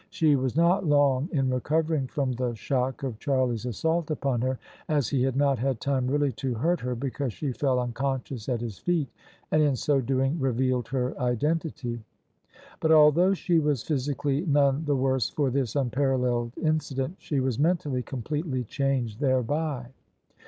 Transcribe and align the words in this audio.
She 0.09 0.35
was 0.35 0.55
not 0.55 0.83
long 0.83 1.29
in 1.31 1.51
recovering 1.51 2.07
from 2.07 2.31
the 2.31 2.55
shock 2.55 3.03
of 3.03 3.19
Char 3.19 3.45
lie's 3.45 3.67
assault 3.67 4.09
upon 4.09 4.41
her, 4.41 4.57
as 4.89 5.09
he 5.09 5.21
had 5.21 5.35
not 5.35 5.59
had 5.59 5.79
time 5.79 6.07
really 6.07 6.31
to 6.41 6.55
hurt 6.55 6.79
her 6.79 6.95
before 6.95 7.29
she 7.29 7.51
fell 7.51 7.79
unconscious 7.79 8.49
at 8.49 8.61
his 8.61 8.79
feet, 8.79 9.07
and 9.51 9.61
in 9.61 9.75
so 9.75 10.01
doing 10.01 10.39
revealed 10.39 10.87
her 10.87 11.15
identity; 11.19 12.01
but 12.79 12.91
although 12.91 13.35
she 13.35 13.59
was 13.59 13.83
physically 13.83 14.43
none 14.47 14.85
the 14.85 14.95
worse 14.95 15.29
for 15.29 15.51
this 15.51 15.75
unparalleled 15.75 16.57
incident, 16.57 17.17
she 17.19 17.39
was 17.39 17.59
mentally 17.59 18.01
completely 18.01 18.63
changed 18.63 19.19
thereby. 19.19 19.85